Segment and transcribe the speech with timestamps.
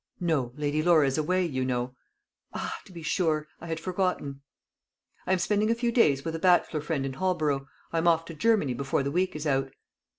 [0.19, 1.95] "No; Lady Laura is away, you know."
[2.55, 4.41] "Ah to be sure; I had forgotten."
[5.27, 7.67] "I am spending a few days with a bachelor friend in Holborough.
[7.93, 9.71] I am off to Germany before the week is out."